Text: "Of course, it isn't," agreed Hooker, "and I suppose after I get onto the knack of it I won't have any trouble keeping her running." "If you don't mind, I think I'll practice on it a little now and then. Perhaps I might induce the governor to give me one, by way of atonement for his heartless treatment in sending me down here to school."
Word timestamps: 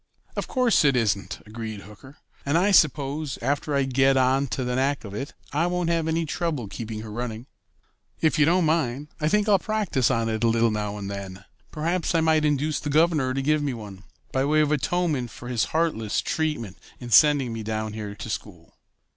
"Of 0.35 0.47
course, 0.47 0.83
it 0.83 0.95
isn't," 0.95 1.41
agreed 1.45 1.81
Hooker, 1.81 2.17
"and 2.43 2.57
I 2.57 2.71
suppose 2.71 3.37
after 3.39 3.75
I 3.75 3.83
get 3.83 4.17
onto 4.17 4.63
the 4.63 4.75
knack 4.75 5.03
of 5.05 5.13
it 5.13 5.35
I 5.53 5.67
won't 5.67 5.91
have 5.91 6.07
any 6.07 6.25
trouble 6.25 6.67
keeping 6.67 7.01
her 7.01 7.11
running." 7.11 7.45
"If 8.19 8.39
you 8.39 8.45
don't 8.45 8.65
mind, 8.65 9.09
I 9.19 9.29
think 9.29 9.47
I'll 9.47 9.59
practice 9.59 10.09
on 10.09 10.27
it 10.27 10.43
a 10.43 10.47
little 10.47 10.71
now 10.71 10.97
and 10.97 11.07
then. 11.07 11.45
Perhaps 11.69 12.15
I 12.15 12.21
might 12.21 12.45
induce 12.45 12.79
the 12.79 12.89
governor 12.89 13.35
to 13.35 13.43
give 13.43 13.61
me 13.61 13.75
one, 13.75 14.01
by 14.31 14.43
way 14.43 14.61
of 14.61 14.71
atonement 14.71 15.29
for 15.29 15.49
his 15.49 15.65
heartless 15.65 16.19
treatment 16.21 16.79
in 16.99 17.11
sending 17.11 17.53
me 17.53 17.61
down 17.61 17.93
here 17.93 18.15
to 18.15 18.27
school." 18.27 18.73